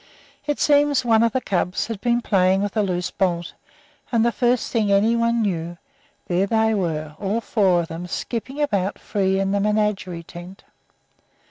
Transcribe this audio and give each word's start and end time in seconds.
It 0.47 0.59
seems 0.59 1.05
one 1.05 1.21
of 1.21 1.31
the 1.31 1.39
cubs 1.41 1.85
had 1.85 2.01
been 2.01 2.21
playing 2.23 2.63
with 2.63 2.75
a 2.75 2.81
loose 2.81 3.11
bolt, 3.11 3.53
and 4.11 4.25
the 4.25 4.31
first 4.31 4.71
thing 4.71 4.91
anybody 4.91 5.33
knew, 5.33 5.77
there 6.25 6.47
they 6.47 6.73
were, 6.73 7.15
all 7.19 7.39
four 7.39 7.81
of 7.81 7.87
them, 7.89 8.07
skipping 8.07 8.59
about 8.59 8.97
free 8.97 9.39
in 9.39 9.51
the 9.51 9.59
menagerie 9.59 10.23
tent. 10.23 10.63